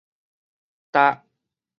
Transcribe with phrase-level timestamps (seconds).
[0.91, 1.23] 踏